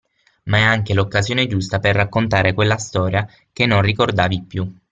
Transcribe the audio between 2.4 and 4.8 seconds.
quella storia che non ricordavi più.